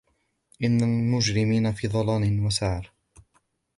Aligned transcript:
إن 0.63 0.81
المجرمين 0.81 1.71
في 1.73 1.87
ضلال 1.87 2.39
وسعر 2.39 2.91